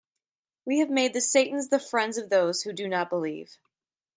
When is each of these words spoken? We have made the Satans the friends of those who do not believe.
We 0.65 0.79
have 0.79 0.89
made 0.89 1.13
the 1.13 1.21
Satans 1.21 1.69
the 1.69 1.77
friends 1.77 2.17
of 2.17 2.31
those 2.31 2.63
who 2.63 2.73
do 2.73 2.87
not 2.87 3.07
believe. 3.11 3.59